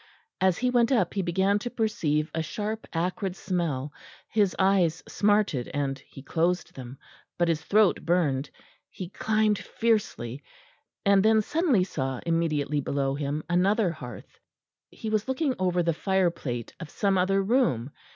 [0.41, 3.93] As he went up he began to perceive a sharp acrid smell,
[4.29, 6.97] his eyes smarted and he closed them,
[7.37, 8.49] but his throat burned;
[8.89, 10.41] he climbed fiercely;
[11.05, 14.39] and then suddenly saw immediately below him another hearth;
[14.89, 17.91] he was looking over the fireplate of some other room.